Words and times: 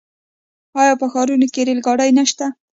آیا 0.81 0.93
په 1.01 1.05
ښارونو 1.11 1.47
کې 1.53 1.61
ریل 1.67 1.79
ګاډي 1.85 2.11
نشته؟ 2.17 2.45